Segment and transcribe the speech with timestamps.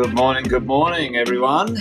[0.00, 1.76] Good morning, good morning, everyone.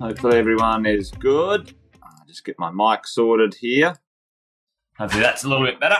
[0.00, 1.74] Hopefully, everyone is good.
[2.02, 3.98] I'll just get my mic sorted here.
[4.96, 5.98] Hopefully, that's a little bit better.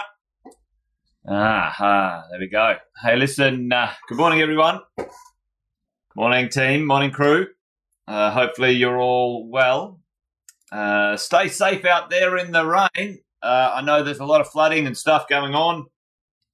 [1.28, 2.76] Ah, ah there we go.
[3.02, 4.80] Hey, listen, uh, good morning, everyone.
[6.16, 7.48] Morning, team, morning, crew.
[8.08, 10.00] Uh, hopefully, you're all well.
[10.72, 13.18] Uh, stay safe out there in the rain.
[13.42, 15.88] Uh, I know there's a lot of flooding and stuff going on,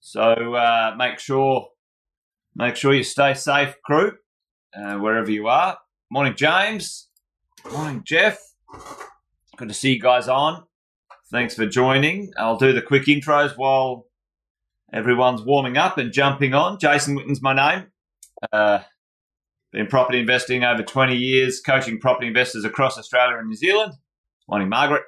[0.00, 1.68] so uh, make sure
[2.56, 4.14] make sure you stay safe, crew
[4.76, 5.78] uh, wherever you are.
[6.10, 7.08] Morning, James.
[7.72, 8.38] Morning, Jeff.
[9.56, 10.64] Good to see you guys on.
[11.30, 12.32] Thanks for joining.
[12.38, 14.06] I'll do the quick intros while
[14.92, 16.78] everyone's warming up and jumping on.
[16.78, 17.86] Jason Witten's my name.
[18.52, 18.80] Uh,
[19.72, 23.92] been property investing over 20 years, coaching property investors across Australia and New Zealand.
[24.48, 25.02] Morning, Margaret.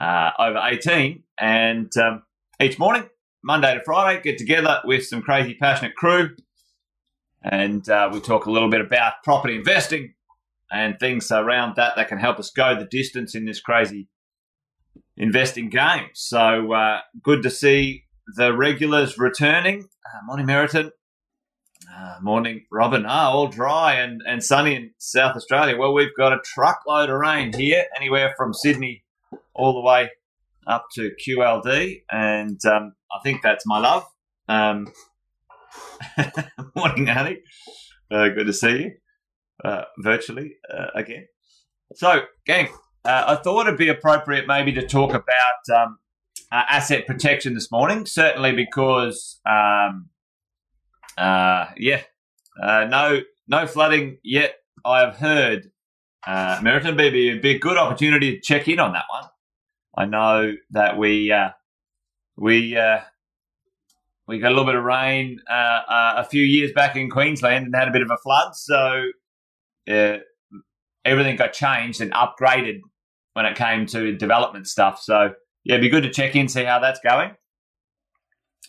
[0.00, 1.22] Uh, over 18.
[1.38, 2.22] And um,
[2.60, 3.08] each morning,
[3.44, 6.30] Monday to Friday, get together with some crazy passionate crew
[7.46, 10.14] and uh, we talk a little bit about property investing
[10.70, 14.08] and things around that that can help us go the distance in this crazy
[15.16, 16.08] investing game.
[16.14, 18.04] So uh, good to see
[18.36, 19.88] the regulars returning.
[20.04, 20.90] Uh, morning, Meriton.
[21.94, 23.04] Uh, morning, Robin.
[23.06, 25.76] Ah, all dry and, and sunny in South Australia.
[25.76, 29.04] Well, we've got a truckload of rain here, anywhere from Sydney
[29.54, 30.10] all the way
[30.66, 34.04] up to QLD, and um, I think that's my love.
[34.48, 34.88] Um,
[36.76, 37.38] Morning, Annie.
[38.10, 38.90] Uh, good to see you
[39.64, 41.26] uh, virtually uh, again.
[41.94, 42.68] So, gang,
[43.04, 45.98] uh, I thought it'd be appropriate maybe to talk about um,
[46.52, 48.06] uh, asset protection this morning.
[48.06, 50.08] Certainly because, um,
[51.16, 52.02] uh, yeah,
[52.60, 54.56] no no flooding yet.
[54.84, 55.70] I have heard
[56.26, 59.24] uh, Meriton be be a good opportunity to check in on that one.
[59.96, 61.32] I know that we
[62.36, 62.76] we
[64.28, 67.66] we got a little bit of rain uh, uh, a few years back in Queensland
[67.66, 68.54] and had a bit of a flood.
[68.54, 69.04] So
[69.88, 70.18] uh,
[71.04, 72.80] everything got changed and upgraded
[73.34, 75.00] when it came to development stuff.
[75.00, 75.34] So
[75.64, 77.32] yeah, it'd be good to check in, see how that's going.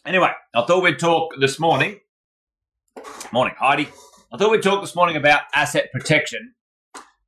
[0.05, 1.99] Anyway, I thought we'd talk this morning.
[3.31, 3.89] Morning, Heidi.
[4.31, 6.53] I thought we'd talk this morning about asset protection.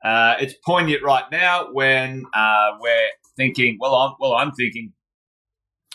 [0.04, 3.78] Uh, it's poignant right now when uh, we're thinking.
[3.80, 4.34] Well, I'm well.
[4.34, 4.94] I'm thinking,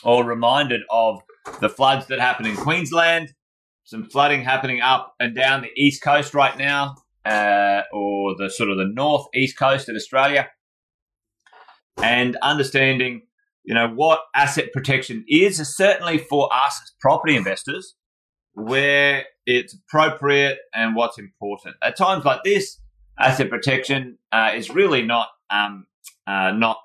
[0.02, 1.20] or reminded of
[1.60, 3.34] the floods that happen in Queensland,
[3.84, 6.94] some flooding happening up and down the east coast right now,
[7.24, 10.48] uh, or the sort of the north east coast of Australia,
[12.02, 13.22] and understanding,
[13.64, 17.94] you know, what asset protection is, certainly for us as property investors,
[18.54, 21.76] where it's appropriate and what's important.
[21.82, 22.80] At times like this,
[23.18, 25.86] asset protection uh, is really not um,
[26.26, 26.78] uh, not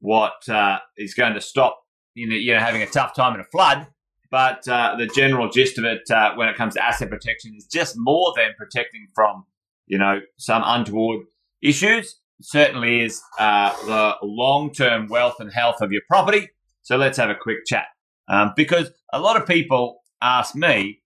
[0.00, 1.83] what uh, is going to stop
[2.14, 3.86] you know, you know having a tough time in a flood.
[4.30, 7.66] But uh, the general gist of it, uh, when it comes to asset protection, is
[7.66, 9.44] just more than protecting from
[9.86, 11.26] you know some untoward
[11.62, 12.16] issues.
[12.40, 16.48] It certainly is uh, the long-term wealth and health of your property.
[16.82, 17.86] So let's have a quick chat
[18.28, 21.00] um, because a lot of people ask me,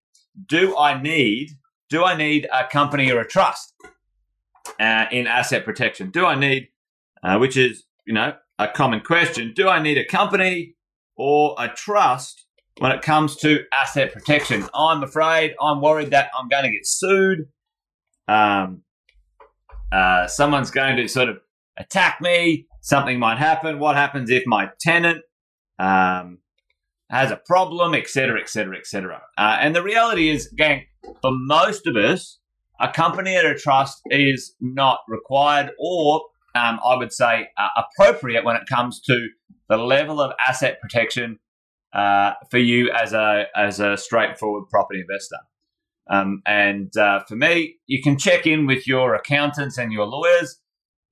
[0.46, 1.50] "Do I need
[1.88, 3.72] do I need a company or a trust
[4.78, 6.10] uh, in asset protection?
[6.10, 6.68] Do I need,
[7.22, 10.74] uh, which is you know a common question, do I need a company
[11.18, 12.46] or a trust
[12.78, 14.64] when it comes to asset protection.
[14.74, 17.48] I'm afraid, I'm worried that I'm going to get sued.
[18.28, 18.82] Um,
[19.90, 21.38] uh, someone's going to sort of
[21.76, 22.66] attack me.
[22.80, 23.78] Something might happen.
[23.78, 25.22] What happens if my tenant
[25.78, 26.38] um,
[27.10, 29.20] has a problem, etc., etc., etc.
[29.36, 30.84] And the reality is, gang,
[31.20, 32.38] for most of us,
[32.80, 36.22] a company or a trust is not required, or
[36.54, 39.28] um, I would say uh, appropriate when it comes to
[39.68, 41.38] the level of asset protection
[41.92, 45.38] uh, for you as a as a straightforward property investor.
[46.10, 50.58] Um, and uh, for me, you can check in with your accountants and your lawyers,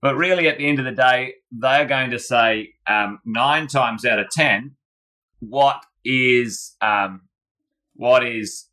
[0.01, 3.67] but really at the end of the day, they are going to say um, nine
[3.67, 4.77] times out of ten
[5.41, 7.23] what is um,
[7.95, 8.66] what is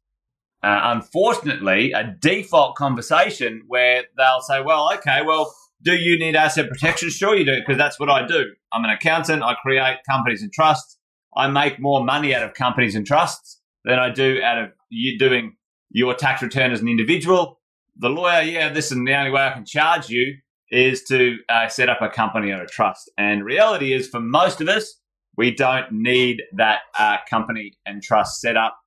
[0.64, 5.54] uh, unfortunately a default conversation where they'll say, "Well, okay, well."
[5.84, 7.10] Do you need asset protection?
[7.10, 8.46] Sure, you do, because that's what I do.
[8.72, 9.44] I'm an accountant.
[9.44, 10.98] I create companies and trusts.
[11.36, 15.20] I make more money out of companies and trusts than I do out of you
[15.20, 15.56] doing
[15.90, 17.60] your tax return as an individual.
[17.98, 20.38] The lawyer, yeah, this is the only way I can charge you
[20.72, 23.12] is to uh, set up a company or a trust.
[23.18, 25.00] And reality is, for most of us,
[25.38, 28.78] we don't need that uh, company and trust set up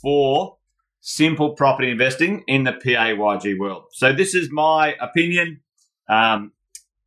[0.00, 0.56] for
[1.00, 3.84] simple property investing in the PAYG world.
[3.92, 5.60] So this is my opinion
[6.08, 6.52] um,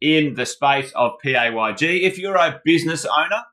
[0.02, 2.02] in the space of PAYG.
[2.02, 3.44] If you're a business owner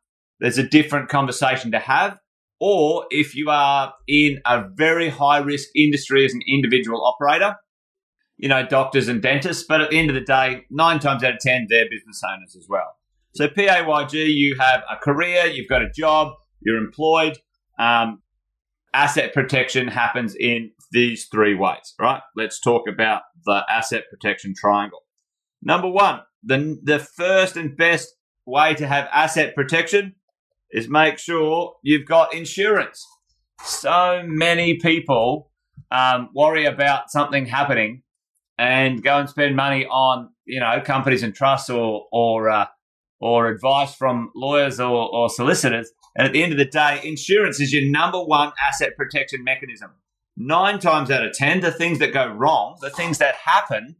[0.40, 2.18] there's a different conversation to have.
[2.58, 7.56] Or if you are in a very high risk industry as an individual operator,
[8.38, 11.34] you know, doctors and dentists, but at the end of the day, nine times out
[11.34, 12.96] of 10, they're business owners as well.
[13.34, 17.38] So PAYG, you have a career, you've got a job, you're employed.
[17.78, 18.22] Um,
[18.94, 22.22] asset protection happens in these three ways, right?
[22.34, 25.00] Let's talk about the asset protection triangle.
[25.66, 28.14] Number one, the, the first and best
[28.46, 30.14] way to have asset protection
[30.70, 33.04] is make sure you've got insurance.
[33.64, 35.50] So many people
[35.90, 38.04] um, worry about something happening
[38.56, 42.66] and go and spend money on, you know, companies and trusts or, or, uh,
[43.18, 45.90] or advice from lawyers or, or solicitors.
[46.14, 49.90] And at the end of the day, insurance is your number one asset protection mechanism.
[50.36, 53.96] Nine times out of 10, the things that go wrong, the things that happen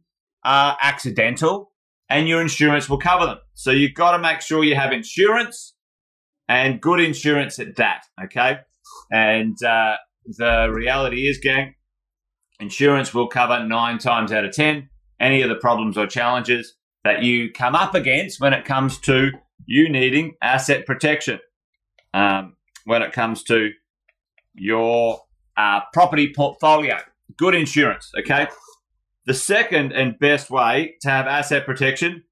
[0.47, 1.71] are accidental
[2.09, 3.37] and your insurance will cover them.
[3.53, 5.75] So you've got to make sure you have insurance
[6.47, 8.05] and good insurance at that.
[8.23, 8.59] Okay.
[9.11, 9.97] And, uh,
[10.37, 11.75] the reality is, gang,
[12.59, 14.89] insurance will cover nine times out of 10
[15.19, 19.31] any of the problems or challenges that you come up against when it comes to
[19.65, 21.39] you needing asset protection.
[22.13, 22.55] Um,
[22.85, 23.71] when it comes to
[24.53, 25.21] your
[25.57, 26.97] uh, property portfolio,
[27.37, 28.47] good insurance, okay?
[29.27, 32.23] The second and best way to have asset protection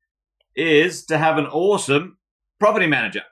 [0.56, 2.18] is to have an awesome
[2.58, 3.24] property manager.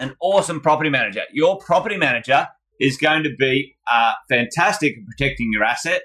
[0.00, 1.24] An awesome property manager.
[1.30, 2.48] Your property manager
[2.80, 6.04] is going to be uh, fantastic at protecting your asset,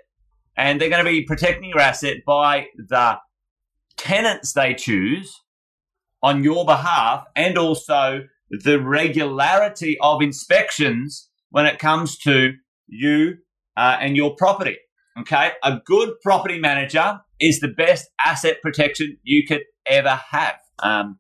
[0.58, 3.18] and they're going to be protecting your asset by the
[3.96, 5.34] tenants they choose
[6.22, 12.52] on your behalf and also the regularity of inspections when it comes to
[12.88, 13.38] you
[13.78, 14.76] uh, and your property.
[15.18, 15.52] Okay.
[15.64, 20.58] A good property manager is the best asset protection you could ever have.
[20.80, 21.20] Um,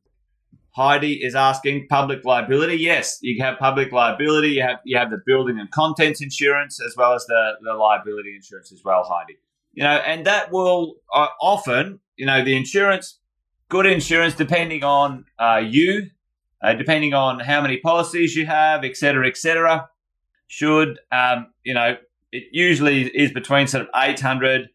[0.76, 2.78] Heidi is asking public liability.
[2.78, 4.50] Yes, you have public liability.
[4.50, 8.36] You have you have the building and contents insurance as well as the, the liability
[8.36, 9.38] insurance as well, Heidi.
[9.74, 13.20] You know, and that will uh, often, you know, the insurance,
[13.68, 16.10] good insurance, depending on uh, you,
[16.62, 19.90] uh, depending on how many policies you have, et cetera, et cetera,
[20.48, 21.98] should, um, you know,
[22.32, 24.70] it usually is between sort of 800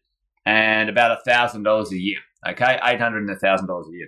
[0.45, 2.19] and about $1,000 a year.
[2.47, 4.07] Okay, 800 and $1,000 a year.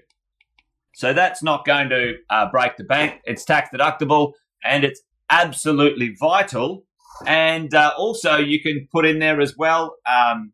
[0.94, 3.22] So that's not going to uh, break the bank.
[3.24, 4.34] It's tax deductible
[4.64, 6.86] and it's absolutely vital.
[7.26, 10.54] And uh, also, you can put in there as well, um,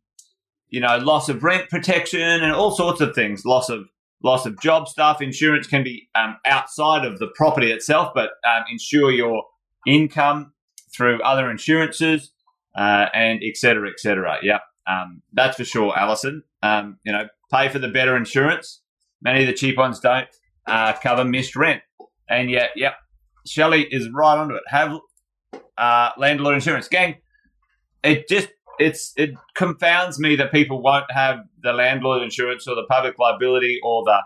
[0.69, 3.45] you know, loss of rent protection and all sorts of things.
[3.45, 3.85] Loss of
[4.21, 5.21] loss of job stuff.
[5.21, 9.43] Insurance can be um, outside of the property itself, but um, insure your
[9.85, 10.53] income
[10.93, 12.32] through other insurances
[12.75, 14.37] uh, and et cetera, et cetera.
[14.41, 16.43] Yeah, um, that's for sure, Alison.
[16.61, 18.83] Um, you know, pay for the better insurance
[19.23, 20.27] Many of the cheap ones don't
[20.67, 21.81] uh, cover missed rent.
[22.29, 22.95] And yet, yep,
[23.47, 24.63] Shelley is right onto it.
[24.67, 24.97] Have
[25.77, 26.87] uh, landlord insurance.
[26.89, 27.15] Gang,
[28.03, 28.49] it just
[28.79, 33.79] it's it confounds me that people won't have the landlord insurance or the public liability
[33.81, 34.19] or the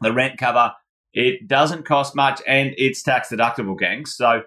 [0.00, 0.72] the rent cover.
[1.12, 4.06] It doesn't cost much and it's tax deductible, gang.
[4.06, 4.42] So,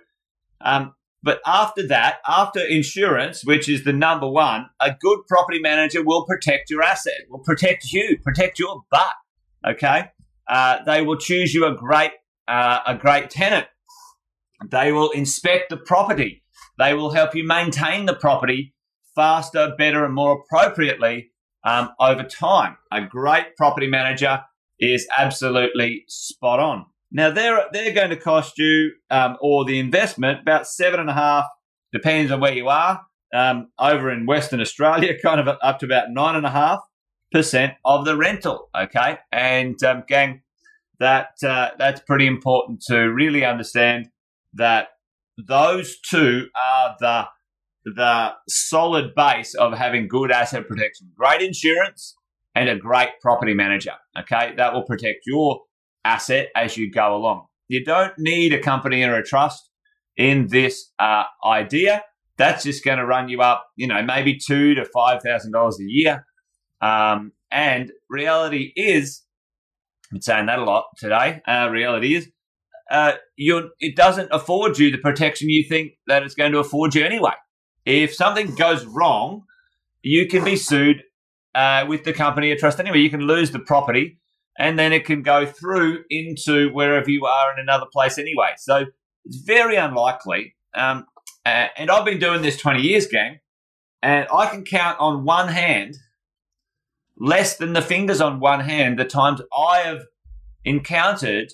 [0.61, 0.93] um,
[1.23, 6.25] but after that, after insurance, which is the number one, a good property manager will
[6.25, 9.13] protect your asset, will protect you, protect your butt.
[9.67, 10.05] Okay,
[10.49, 12.11] uh, they will choose you a great
[12.47, 13.67] uh, a great tenant.
[14.69, 16.43] They will inspect the property.
[16.77, 18.73] They will help you maintain the property
[19.15, 21.31] faster, better, and more appropriately
[21.63, 22.77] um, over time.
[22.91, 24.43] A great property manager
[24.79, 26.85] is absolutely spot on.
[27.11, 31.13] Now they're they're going to cost you um, or the investment about seven and a
[31.13, 31.45] half,
[31.91, 33.01] depends on where you are.
[33.33, 36.79] Um, over in Western Australia, kind of up to about nine and a half
[37.31, 38.69] percent of the rental.
[38.77, 40.41] Okay, and um, gang,
[40.99, 44.09] that uh, that's pretty important to really understand
[44.53, 44.89] that
[45.37, 47.27] those two are the
[47.83, 52.15] the solid base of having good asset protection, great insurance,
[52.55, 53.93] and a great property manager.
[54.17, 55.61] Okay, that will protect your
[56.03, 57.45] asset as you go along.
[57.67, 59.69] You don't need a company or a trust
[60.17, 62.03] in this uh, idea.
[62.37, 65.79] That's just going to run you up, you know, maybe two to five thousand dollars
[65.79, 66.25] a year
[66.81, 69.23] um, and reality is,
[70.11, 71.41] been saying that a lot today.
[71.47, 72.29] Uh, reality is,
[72.89, 77.05] uh, it doesn't afford you the protection you think that it's going to afford you
[77.05, 77.33] anyway.
[77.85, 79.43] If something goes wrong,
[80.01, 81.03] you can be sued
[81.55, 82.99] uh, with the company or trust anyway.
[82.99, 84.19] You can lose the property,
[84.57, 88.53] and then it can go through into wherever you are in another place anyway.
[88.57, 88.85] So
[89.25, 90.55] it's very unlikely.
[90.73, 91.05] Um,
[91.45, 93.39] and I've been doing this 20 years, gang,
[94.01, 95.95] and I can count on one hand
[97.17, 100.01] less than the fingers on one hand the times I have
[100.65, 101.53] encountered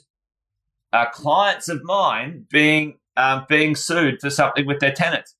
[0.94, 5.36] uh, clients of mine being um, being sued for something with their tenants.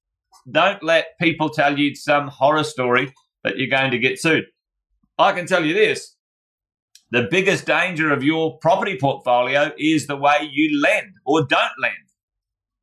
[0.50, 4.46] Don't let people tell you some horror story that you're going to get sued.
[5.20, 6.17] I can tell you this
[7.12, 11.94] the biggest danger of your property portfolio is the way you lend or don't lend.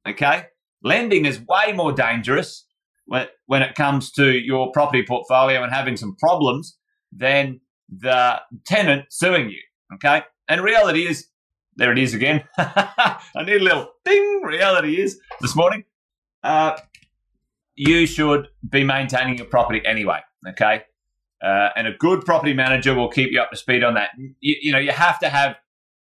[0.06, 0.46] Okay?
[0.82, 2.66] Lending is way more dangerous
[3.06, 6.78] when, when it comes to your property portfolio and having some problems
[7.12, 9.60] than the tenant suing you.
[9.94, 10.22] Okay?
[10.48, 11.28] And reality is,
[11.76, 12.44] there it is again.
[12.58, 14.42] I need a little ding.
[14.44, 15.84] Reality is this morning.
[16.42, 16.78] Uh,
[17.74, 20.20] you should be maintaining your property anyway.
[20.48, 20.84] Okay.
[21.44, 24.10] Uh, and a good property manager will keep you up to speed on that.
[24.16, 25.56] You, you know, you have to have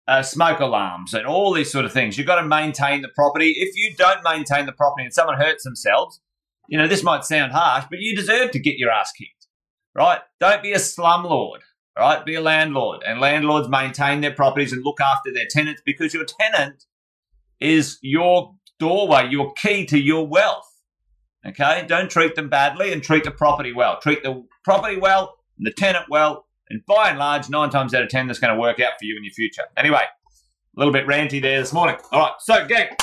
[0.07, 2.17] uh, smoke alarms and all these sort of things.
[2.17, 3.53] You've got to maintain the property.
[3.57, 6.21] If you don't maintain the property and someone hurts themselves,
[6.67, 9.47] you know, this might sound harsh, but you deserve to get your ass kicked,
[9.93, 10.19] right?
[10.39, 11.59] Don't be a slumlord,
[11.97, 12.25] right?
[12.25, 13.03] Be a landlord.
[13.05, 16.85] And landlords maintain their properties and look after their tenants because your tenant
[17.59, 20.69] is your doorway, your key to your wealth.
[21.45, 23.99] Okay, don't treat them badly and treat the property well.
[23.99, 28.01] Treat the property well and the tenant well, and by and large, nine times out
[28.01, 29.63] of ten, that's going to work out for you in your future.
[29.75, 31.97] Anyway, a little bit ranty there this morning.
[32.11, 32.95] All right, so gang,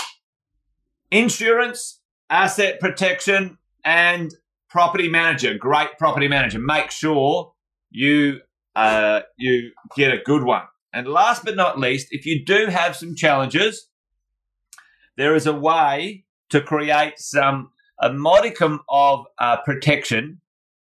[1.11, 4.35] insurance, asset protection, and
[4.71, 5.55] property manager.
[5.55, 6.59] Great property manager.
[6.59, 7.53] Make sure
[7.91, 8.41] you
[8.75, 10.63] uh, you get a good one.
[10.93, 13.89] And last but not least, if you do have some challenges,
[15.17, 17.71] there is a way to create some
[18.01, 20.41] a modicum of uh, protection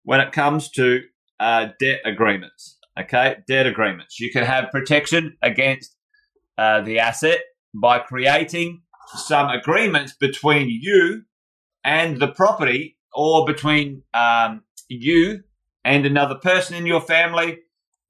[0.03, 1.01] when it comes to
[1.39, 2.77] uh, debt agreements.
[2.99, 4.19] Okay, debt agreements.
[4.19, 5.95] You can have protection against
[6.57, 7.39] uh, the asset
[7.73, 8.81] by creating
[9.15, 11.23] some agreements between you
[11.83, 15.43] and the property, or between um, you
[15.83, 17.59] and another person in your family,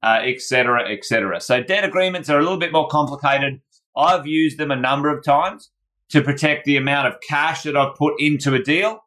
[0.02, 1.36] etc., uh, etc.
[1.36, 3.60] Et so debt agreements are a little bit more complicated.
[3.96, 5.70] I've used them a number of times
[6.12, 9.00] to protect the amount of cash that I've put into a deal.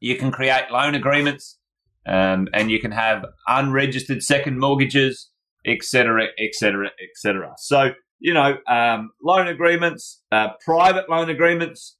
[0.00, 1.58] You can create loan agreements
[2.06, 5.30] um, and you can have unregistered second mortgages,
[5.66, 7.54] etc., etc., etc.
[7.58, 11.96] So, you know, um, loan agreements, uh, private loan agreements,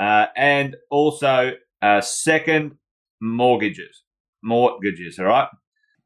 [0.00, 2.76] uh, and also uh, second
[3.20, 4.02] mortgages.
[4.42, 5.48] Mortgages, all right?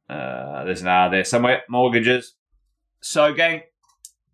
[0.08, 1.62] Uh, there's an R there somewhere.
[1.68, 2.34] Mortgages.
[3.00, 3.62] So, gang,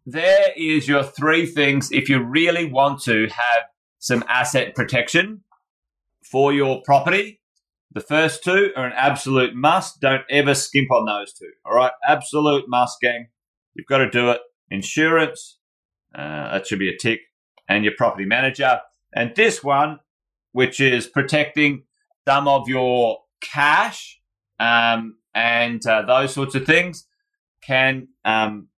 [0.07, 3.65] there is your three things if you really want to have
[3.99, 5.43] some asset protection
[6.25, 7.41] for your property.
[7.93, 10.01] The first two are an absolute must.
[10.01, 11.51] Don't ever skimp on those two.
[11.65, 13.29] All right, absolute must, gang.
[13.75, 14.41] You've got to do it.
[14.71, 15.59] Insurance,
[16.15, 17.21] uh, that should be a tick,
[17.69, 18.81] and your property manager.
[19.13, 19.99] And this one,
[20.53, 21.83] which is protecting
[22.27, 24.21] some of your cash
[24.61, 27.07] um, and uh, those sorts of things,
[27.63, 28.69] can um,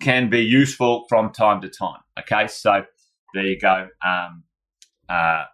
[0.00, 2.00] can be useful from time to time.
[2.20, 2.84] Okay, so
[3.34, 3.88] there you go.
[4.06, 4.44] Um,
[5.08, 5.44] uh,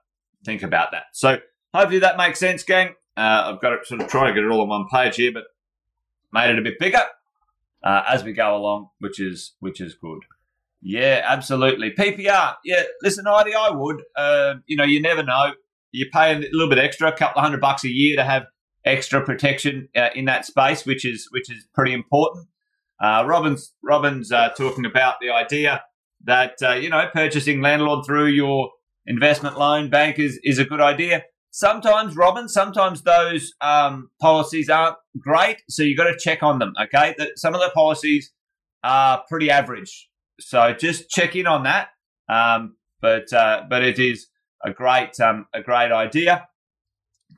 [0.44, 1.04] think about that.
[1.12, 1.38] So
[1.72, 2.94] hopefully that makes sense, gang.
[3.16, 5.32] Uh, I've got to sort of try to get it all on one page here,
[5.32, 5.44] but
[6.32, 7.02] made it a bit bigger
[7.82, 10.22] uh, as we go along, which is which is good.
[10.82, 11.92] Yeah, absolutely.
[11.92, 12.56] PPR.
[12.64, 14.02] Yeah, listen, Heidi, I would.
[14.16, 15.52] Uh, you know, you never know.
[15.92, 18.44] You pay a little bit extra, a couple of hundred bucks a year to have
[18.84, 22.48] extra protection uh, in that space, which is which is pretty important.
[23.04, 25.82] Uh, Robin's Robin's uh, talking about the idea
[26.24, 28.70] that uh, you know purchasing landlord through your
[29.04, 31.24] investment loan bank is, is a good idea.
[31.50, 36.72] Sometimes, Robin, sometimes those um, policies aren't great, so you've got to check on them.
[36.82, 38.32] Okay, that some of the policies
[38.82, 40.08] are pretty average,
[40.40, 41.88] so just check in on that.
[42.30, 44.28] Um, but uh, but it is
[44.64, 46.48] a great um, a great idea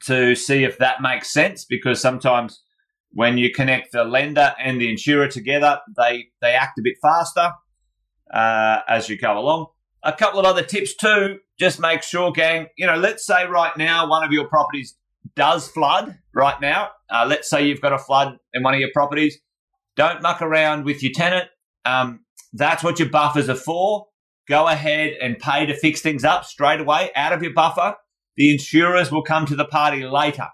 [0.04, 2.62] to see if that makes sense because sometimes
[3.10, 7.52] when you connect the lender and the insurer together, they they act a bit faster
[8.32, 9.66] uh, as you go along.
[10.02, 11.38] A couple of other tips too.
[11.58, 12.66] Just make sure, gang.
[12.76, 14.96] You know, let's say right now one of your properties
[15.34, 16.18] does flood.
[16.34, 19.38] Right now, uh, let's say you've got a flood in one of your properties.
[19.96, 21.48] Don't muck around with your tenant.
[21.84, 22.20] Um,
[22.52, 24.06] that's what your buffers are for.
[24.48, 27.96] Go ahead and pay to fix things up straight away out of your buffer.
[28.36, 30.48] The insurers will come to the party later.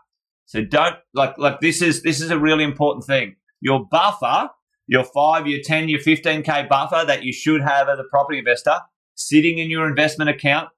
[0.47, 3.37] So don't like like this is this is a really important thing.
[3.61, 4.51] Your buffer,
[4.87, 8.39] your five, your ten, your fifteen k buffer that you should have as a property
[8.39, 8.79] investor
[9.15, 10.69] sitting in your investment account,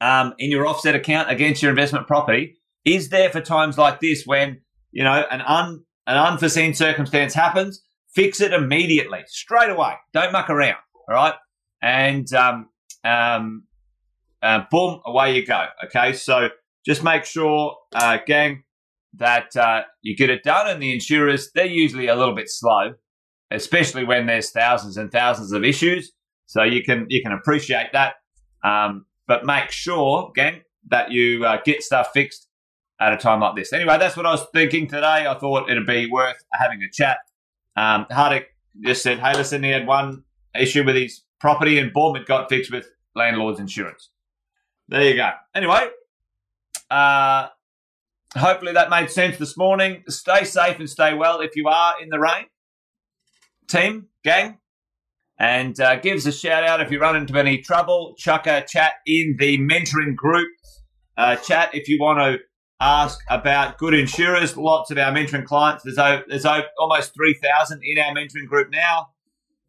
[0.00, 4.24] um, in your offset account against your investment property, is there for times like this
[4.26, 4.60] when
[4.92, 7.82] you know an un an unforeseen circumstance happens.
[8.14, 9.94] Fix it immediately, straight away.
[10.12, 10.76] Don't muck around.
[11.08, 11.34] All right,
[11.82, 12.68] and um,
[13.04, 13.64] um,
[14.40, 15.66] uh, boom, away you go.
[15.86, 16.48] Okay, so
[16.84, 18.64] just make sure, uh, gang,
[19.16, 20.68] that uh, you get it done.
[20.68, 22.94] And the insurers, they're usually a little bit slow,
[23.50, 26.12] especially when there's thousands and thousands of issues.
[26.46, 28.14] So you can you can appreciate that,
[28.62, 32.48] um, but make sure, gang, that you uh, get stuff fixed
[33.00, 33.72] at a time like this.
[33.72, 35.26] Anyway, that's what I was thinking today.
[35.26, 37.18] I thought it'd be worth having a chat.
[37.76, 38.44] Um, Hardick
[38.84, 40.24] just said, hey, listen, he had one
[40.58, 44.10] issue with his property and it got fixed with landlord's insurance.
[44.88, 45.30] There you go.
[45.54, 45.88] Anyway,
[46.94, 47.48] uh,
[48.36, 50.04] hopefully that made sense this morning.
[50.08, 52.46] Stay safe and stay well if you are in the rain.
[53.68, 54.58] Team, gang,
[55.38, 58.14] and uh, give us a shout out if you run into any trouble.
[58.16, 60.48] Chuck a chat in the mentoring group
[61.16, 62.38] uh, chat if you want to
[62.80, 64.56] ask about good insurers.
[64.56, 65.84] Lots of our mentoring clients.
[65.84, 66.44] There's, there's
[66.78, 69.08] almost 3,000 in our mentoring group now.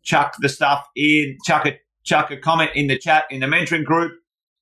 [0.04, 3.84] Chuck the stuff in, chuck a, chuck a comment in the chat in the mentoring
[3.84, 4.14] group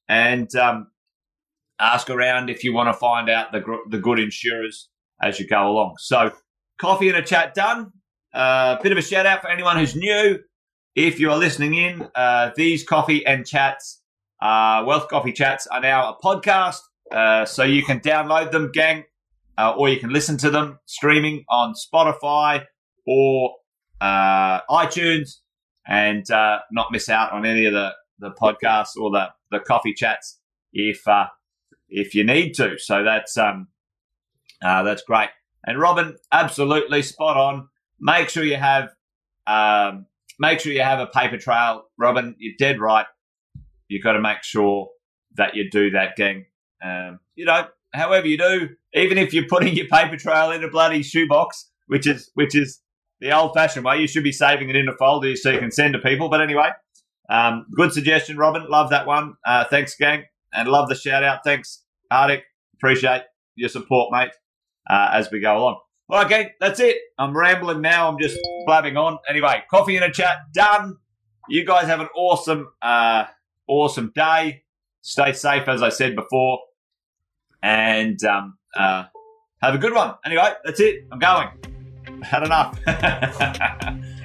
[0.08, 0.88] and um,
[1.80, 4.90] ask around if you want to find out the, the good insurers
[5.22, 5.96] as you go along.
[6.00, 6.32] So,
[6.80, 7.92] coffee and a chat done.
[8.34, 10.40] A uh, bit of a shout out for anyone who's new.
[10.96, 14.02] If you are listening in, uh, these coffee and chats,
[14.42, 16.80] uh, Wealth Coffee Chats, are now a podcast.
[17.12, 19.04] Uh, so you can download them, gang,
[19.58, 22.66] uh, or you can listen to them streaming on Spotify
[23.06, 23.56] or
[24.02, 25.38] uh, iTunes
[25.88, 30.40] and not miss out on any of the, the podcasts or the, the coffee chats
[30.74, 31.04] if
[31.94, 32.78] if you need to.
[32.78, 33.68] So that's um,
[34.62, 35.30] that's great.
[35.66, 37.70] And Robin, absolutely spot on.
[38.00, 38.90] Make sure you have
[39.48, 40.08] um,
[40.40, 41.84] make sure you have a paper trail.
[41.98, 43.06] Robin, you're dead right.
[43.88, 44.90] You've got to make sure
[45.36, 46.46] that you do that, gang.
[46.84, 50.70] Um, you know, however you do, even if you're putting your paper trail in a
[50.70, 52.82] bloody shoebox, which is which is
[53.20, 55.94] the old-fashioned way, you should be saving it in a folder so you can send
[55.94, 56.30] to people.
[56.30, 56.70] But anyway,
[57.30, 58.66] um, good suggestion, Robin.
[58.70, 59.36] Love that one.
[59.46, 61.40] Uh, thanks, gang, and love the shout out.
[61.46, 61.83] Thanks,
[62.14, 62.42] Hardick.
[62.76, 63.24] Appreciate
[63.56, 64.32] your support, mate,
[64.90, 65.80] uh, as we go along.
[66.12, 66.98] Okay, that's it.
[67.18, 68.10] I'm rambling now.
[68.10, 69.18] I'm just blabbing on.
[69.28, 70.98] Anyway, coffee in a chat done.
[71.50, 73.26] You guys have an awesome, uh,
[73.68, 74.64] awesome day.
[75.02, 76.60] Stay safe, as I said before,
[77.62, 79.06] and um, uh,
[79.62, 80.16] have a good one.
[80.26, 81.08] Anyway, that's it.
[81.12, 81.50] I'm going.
[82.24, 82.78] Had enough.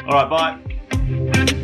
[0.07, 1.55] All right, bye.